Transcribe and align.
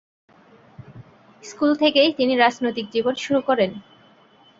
School 1.43 1.71
থেকেই 1.75 2.09
তিনি 2.17 2.33
রাজনৈতিক 2.35 2.85
জীবন 2.93 3.15
শুরু 3.15 3.39
করেন। 3.41 3.71